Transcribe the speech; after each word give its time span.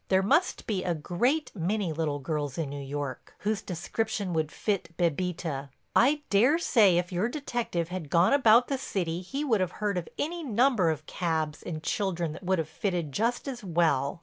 There 0.07 0.23
must 0.23 0.65
be 0.65 0.83
a 0.83 0.95
great 0.95 1.51
many 1.55 1.93
little 1.93 2.17
girls 2.17 2.57
in 2.57 2.71
New 2.71 2.81
York 2.81 3.35
whose 3.41 3.61
description 3.61 4.33
would 4.33 4.51
fit 4.51 4.89
Bébita. 4.97 5.69
I 5.95 6.23
dare 6.31 6.57
say 6.57 6.97
if 6.97 7.11
your 7.11 7.29
detective 7.29 7.89
had 7.89 8.09
gone 8.09 8.33
about 8.33 8.67
the 8.67 8.79
city 8.79 9.21
he 9.21 9.45
would 9.45 9.61
have 9.61 9.73
heard 9.73 9.99
of 9.99 10.09
any 10.17 10.43
number 10.43 10.89
of 10.89 11.05
cabs 11.05 11.61
and 11.61 11.83
children 11.83 12.31
that 12.31 12.43
would 12.43 12.57
have 12.57 12.67
fitted 12.67 13.11
just 13.11 13.47
as 13.47 13.63
well. 13.63 14.19